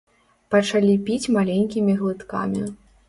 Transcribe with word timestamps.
Пачалі 0.53 0.95
піць 1.09 1.31
маленькімі 1.37 1.99
глыткамі. 2.01 2.65